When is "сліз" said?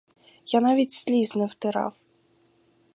0.91-1.35